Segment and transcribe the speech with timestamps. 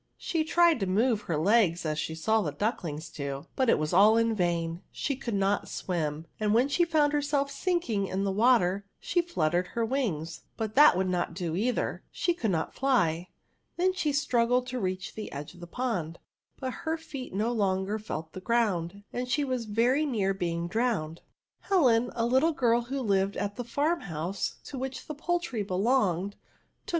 [0.17, 3.93] She tried to move her legs as she saw the ducklings do, but it was
[3.93, 8.31] all in vain: she coidd not swim; and when she found herself sinking in the
[8.31, 13.27] water, she fluttered her wings, but that would not do either— she could not fly;
[13.93, 16.19] she then strug gled to reach the edge of Hie pond,
[16.59, 21.21] but her feet no longer felt the ground, and she was very near being drowned.
[21.59, 26.31] Helen, a little girl who lived at the farm bouse to which the poultry belong^dj
[26.31, 26.89] took ARTICLES.